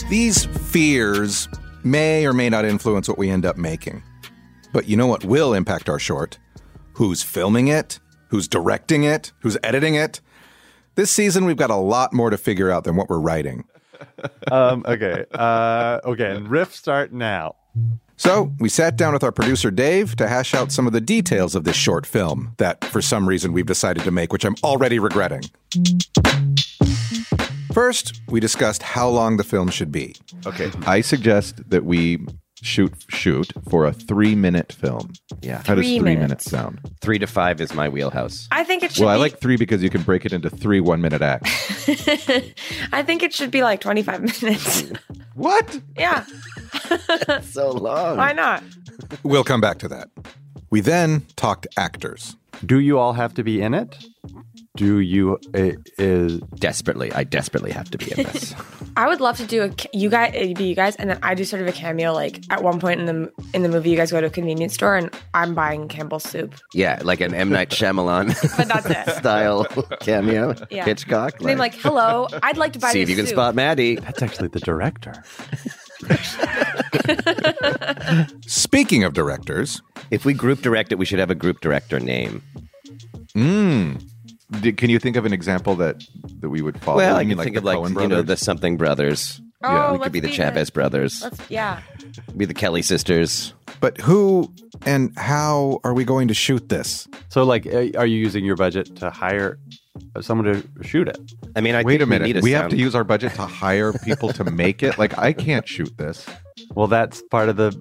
[0.09, 1.47] These fears
[1.83, 4.03] may or may not influence what we end up making.
[4.73, 6.37] But you know what will impact our short?
[6.93, 7.99] Who's filming it?
[8.29, 9.31] Who's directing it?
[9.39, 10.19] Who's editing it?
[10.95, 13.63] This season, we've got a lot more to figure out than what we're writing.
[14.51, 15.25] um, okay.
[15.33, 16.35] Uh, okay.
[16.35, 17.55] And riff start now.
[18.17, 21.55] So we sat down with our producer Dave to hash out some of the details
[21.55, 24.99] of this short film that, for some reason, we've decided to make, which I'm already
[24.99, 25.41] regretting.
[27.73, 30.15] First, we discussed how long the film should be.
[30.45, 32.19] Okay, I suggest that we
[32.61, 35.13] shoot shoot for a three minute film.
[35.41, 35.57] Yeah.
[35.65, 36.21] How does Three three minutes.
[36.21, 36.79] minutes sound?
[37.01, 38.47] Three to five is my wheelhouse.
[38.51, 39.21] I think it should Well, I be.
[39.21, 41.49] like three because you can break it into three one minute acts.
[42.93, 44.83] I think it should be like 25 minutes.
[45.35, 45.79] what?
[45.97, 46.25] Yeah.
[47.41, 48.17] so long.
[48.17, 48.63] Why not?
[49.23, 50.09] We'll come back to that.
[50.69, 52.35] We then talked actors.
[52.65, 53.97] Do you all have to be in it?
[54.77, 58.55] Do you uh, is Desperately, I desperately have to be in this.
[58.95, 61.33] I would love to do a you guys it'd be you guys and then I
[61.35, 63.97] do sort of a cameo like at one point in the in the movie you
[63.97, 66.55] guys go to a convenience store and I'm buying Campbell's soup.
[66.73, 69.15] yeah, like an M Night Shyamalan But that's it.
[69.17, 69.65] style
[69.99, 70.55] cameo.
[70.69, 70.85] Yeah.
[70.85, 71.39] Hitchcock.
[71.41, 73.55] And I'm like, "Hello, I'd like to buy see this if you can soup." spot
[73.55, 73.95] Maddy.
[73.95, 75.13] That's actually the director.
[78.47, 79.81] Speaking of directors,
[80.11, 82.41] If we group direct it, we should have a group director name.
[83.35, 84.10] Mm.
[84.59, 86.03] Did, can you think of an example that
[86.39, 86.97] that we would follow?
[86.97, 89.41] Well, I can mean think the of like Coen you know the something brothers.
[89.63, 91.21] Oh, we could be the be Chavez the- brothers.
[91.21, 91.81] Let's yeah.
[92.35, 93.53] Be the Kelly sisters.
[93.79, 94.51] but who
[94.85, 97.07] and how are we going to shoot this?
[97.29, 99.59] So, like, uh, are you using your budget to hire
[100.19, 101.19] someone to shoot it?
[101.55, 102.25] I mean, I Wait think a minute.
[102.25, 104.97] We, We, need a have to use our budget to hire people to make it.
[104.97, 106.25] Like I can't shoot this.
[106.75, 107.71] Well, that's part of the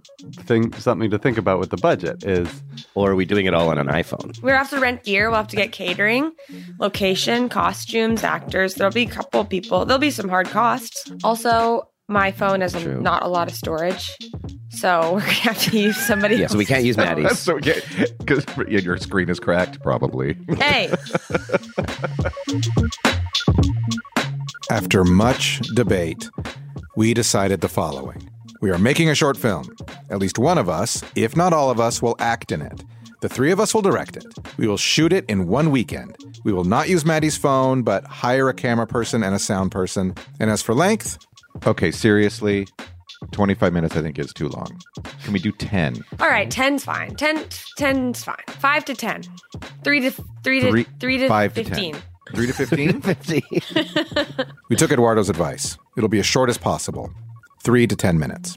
[0.44, 0.72] thing.
[0.74, 2.62] Something to think about with the budget is,
[2.94, 4.40] or are we doing it all on an iPhone?
[4.42, 5.28] We'll have to rent gear.
[5.30, 6.32] We'll have to get catering,
[6.78, 8.74] location, costumes, actors.
[8.74, 9.84] There'll be a couple people.
[9.84, 11.12] There'll be some hard costs.
[11.24, 13.00] Also, my phone has a, True.
[13.00, 14.16] not a lot of storage,
[14.70, 16.36] so we're gonna have to use somebody.
[16.36, 17.22] Yeah, so we can't use else's.
[17.22, 17.38] Maddy's.
[17.46, 17.54] so
[18.18, 20.36] because your screen is cracked, probably.
[20.58, 20.92] Hey,
[24.70, 26.30] After much debate,
[26.96, 28.30] we decided the following.
[28.60, 29.74] We are making a short film.
[30.10, 32.84] At least one of us, if not all of us, will act in it.
[33.22, 34.24] The three of us will direct it.
[34.56, 36.16] We will shoot it in one weekend.
[36.44, 40.14] We will not use Maddy's phone, but hire a camera person and a sound person.
[40.38, 41.18] And as for length,
[41.66, 42.68] Okay, seriously,
[43.32, 44.68] twenty five minutes I think is too long.
[45.24, 45.96] Can we do ten?
[46.20, 47.16] all right, ten's fine.
[47.16, 47.38] 10,
[47.76, 48.36] 10's fine.
[48.46, 49.24] Five to ten.
[49.82, 50.12] Three to
[50.44, 51.94] three to Three- three to five to fifteen.
[51.94, 52.02] 10.
[52.36, 53.02] Three to fifteen?
[54.70, 55.76] we took Eduardo's advice.
[55.96, 57.10] It'll be as short as possible
[57.62, 58.56] three to 10 minutes.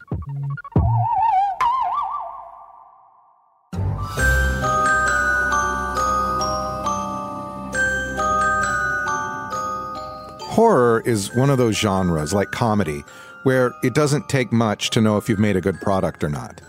[10.54, 13.04] Horror is one of those genres, like comedy,
[13.42, 16.62] where it doesn't take much to know if you've made a good product or not.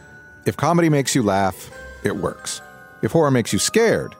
[0.46, 1.70] If comedy makes you laugh,
[2.02, 2.62] it works.
[3.02, 4.14] If horror makes you scared,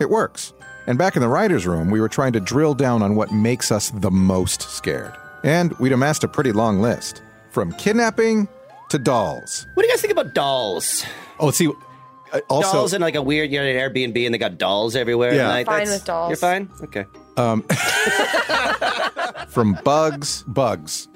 [0.00, 0.52] it works.
[0.86, 3.72] And back in the writer's room, we were trying to drill down on what makes
[3.72, 5.14] us the most scared.
[5.42, 8.48] And we'd amassed a pretty long list from kidnapping
[8.90, 9.66] to dolls.
[9.74, 11.04] What do you guys think about dolls?
[11.38, 11.68] Oh, see,
[12.32, 12.72] uh, also.
[12.72, 15.34] dolls in like a weird, you know, an Airbnb, and they got dolls everywhere.
[15.34, 15.48] Yeah.
[15.48, 16.30] Like, Fine that's- with dolls.
[16.30, 16.70] You're fine.
[16.82, 17.04] Okay.
[17.36, 17.62] Um,
[19.48, 21.08] from bugs, bugs.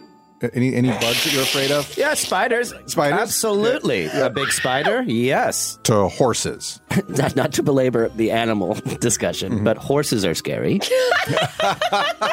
[0.55, 1.97] Any any bugs that you're afraid of?
[1.97, 2.75] Yeah, spiders.
[2.87, 3.21] Spiders?
[3.21, 4.07] Absolutely.
[4.07, 5.03] A big spider?
[5.07, 5.79] Yes.
[5.85, 6.81] To horses.
[7.09, 9.65] not, not to belabor the animal discussion, Mm-hmm.
[9.65, 10.81] but horses are scary.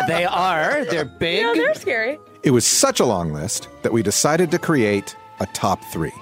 [0.08, 0.86] they are.
[0.86, 1.44] They're big.
[1.44, 2.18] No, they're scary.
[2.43, 6.13] It was such a long list that we decided to create a top three.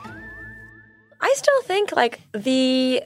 [1.21, 3.03] I still think like the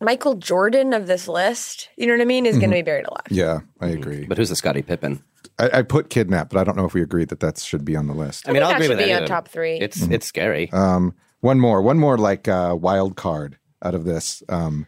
[0.00, 3.06] Michael Jordan of this list, you know what I mean, is going to be buried
[3.06, 3.26] alive.
[3.30, 4.26] Yeah, I agree.
[4.26, 5.22] But who's the Scottie Pippen?
[5.58, 7.96] I, I put kidnap, but I don't know if we agreed that that should be
[7.96, 8.48] on the list.
[8.48, 9.34] I mean, I'll that agree should with be any on of them.
[9.36, 9.78] top three.
[9.78, 10.70] It's it's scary.
[10.72, 14.42] Um, one more, one more like uh, wild card out of this.
[14.48, 14.86] Um,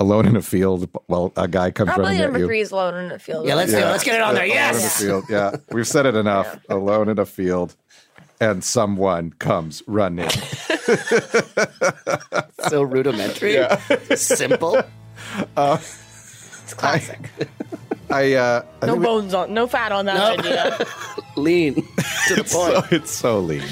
[0.00, 2.46] alone in a field, while a guy comes Probably running number at you.
[2.46, 3.46] three is alone in a field.
[3.46, 3.84] Yeah, let's do it.
[3.84, 4.44] Let's get it on there.
[4.44, 5.00] Alone in a Yes.
[5.00, 5.24] field.
[5.30, 6.58] Yeah, we've said it enough.
[6.68, 7.76] Alone in a field,
[8.40, 10.28] and someone comes running.
[12.68, 13.58] so rudimentary.
[14.16, 14.82] Simple.
[15.56, 15.78] Uh,
[16.64, 17.30] It's classic.
[18.10, 20.78] I uh, I no think we- bones on, no fat on that idea.
[21.36, 21.82] Lean to
[22.34, 23.62] the it's so, it's so lean.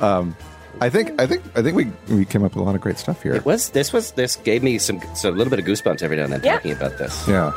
[0.00, 0.34] Um,
[0.80, 2.98] I think I think I think we we came up with a lot of great
[2.98, 3.34] stuff here.
[3.34, 6.16] It was this was this gave me some so a little bit of goosebumps every
[6.16, 6.54] now and then Yeah.
[6.56, 7.26] talking about this.
[7.28, 7.52] Yeah.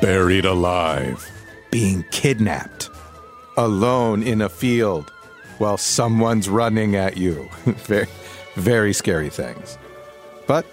[0.00, 1.28] buried alive,
[1.70, 2.90] being kidnapped,
[3.56, 5.10] alone in a field
[5.58, 7.48] while someone's running at you.
[7.64, 8.06] very,
[8.54, 9.78] very scary things.
[10.46, 10.66] But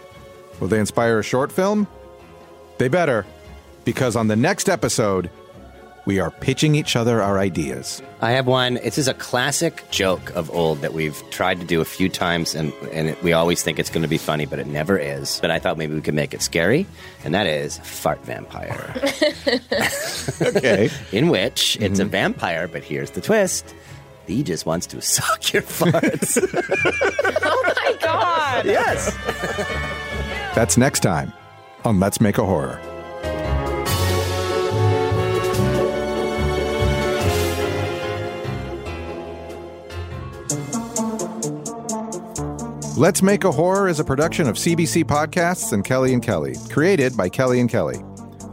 [0.59, 1.87] will they inspire a short film?
[2.77, 3.25] They better,
[3.85, 5.29] because on the next episode,
[6.05, 8.01] we are pitching each other our ideas.
[8.21, 8.75] I have one.
[8.75, 12.55] This is a classic joke of old that we've tried to do a few times,
[12.55, 15.39] and, and it, we always think it's going to be funny, but it never is.
[15.39, 16.85] But I thought maybe we could make it scary,
[17.23, 18.93] and that is fart vampire.
[20.41, 20.89] okay.
[21.11, 22.11] In which it's a mm-hmm.
[22.11, 23.73] vampire, but here's the twist.
[24.27, 26.37] He just wants to suck your farts.
[27.43, 28.65] oh my god!
[28.65, 29.15] yes.
[30.55, 31.33] That's next time
[31.85, 32.79] on Let's Make a Horror.
[42.95, 47.17] Let's Make a Horror is a production of CBC Podcasts and Kelly and Kelly, created
[47.17, 47.97] by Kelly and Kelly.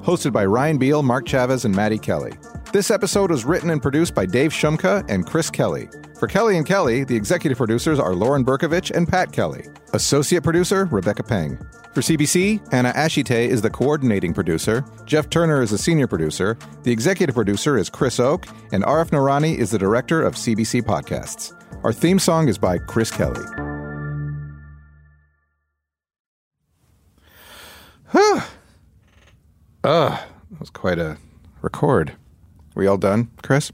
[0.03, 2.33] Hosted by Ryan Beil, Mark Chavez, and Maddy Kelly.
[2.73, 5.91] This episode was written and produced by Dave Shumka and Chris Kelly.
[6.19, 9.67] For Kelly and Kelly, the executive producers are Lauren Berkovich and Pat Kelly.
[9.93, 11.59] Associate producer, Rebecca Peng.
[11.93, 14.83] For CBC, Anna Ashite is the coordinating producer.
[15.05, 16.57] Jeff Turner is the senior producer.
[16.83, 18.47] The executive producer is Chris Oke.
[18.73, 21.53] And Arif Nurani is the director of CBC Podcasts.
[21.85, 23.45] Our theme song is by Chris Kelly.
[28.13, 28.41] Huh.
[29.85, 30.19] Ugh,
[30.51, 31.17] that was quite a
[31.63, 32.17] record.
[32.75, 33.71] We all done, Chris?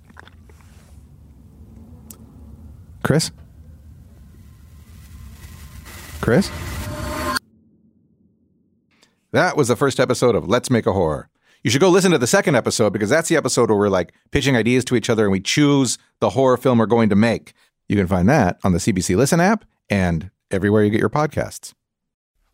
[3.02, 3.30] Chris?
[6.20, 6.50] Chris?
[9.32, 11.30] That was the first episode of Let's Make a Horror.
[11.62, 14.12] You should go listen to the second episode because that's the episode where we're like
[14.32, 17.54] pitching ideas to each other and we choose the horror film we're going to make.
[17.88, 21.72] You can find that on the CBC Listen app and everywhere you get your podcasts.